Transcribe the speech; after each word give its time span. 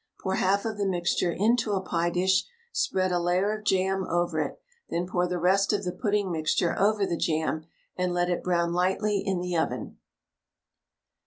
Pour 0.21 0.33
half 0.37 0.65
of 0.65 0.79
the 0.79 0.85
mixture 0.87 1.31
into 1.31 1.73
a 1.73 1.79
pie 1.79 2.09
dish, 2.09 2.45
spread 2.71 3.11
a 3.11 3.19
layer 3.19 3.55
of 3.55 3.63
jam 3.63 4.03
over 4.09 4.39
it, 4.39 4.59
then 4.89 5.05
pour 5.05 5.27
the 5.27 5.37
rest 5.37 5.71
of 5.73 5.83
the 5.83 5.91
pudding 5.91 6.31
mixture 6.31 6.75
over 6.79 7.05
the 7.05 7.15
jam, 7.15 7.67
and 7.95 8.11
let 8.11 8.27
it 8.27 8.41
brown 8.41 8.73
lightly 8.73 9.21
in 9.23 9.39
the 9.41 9.55
oven. 9.55 9.99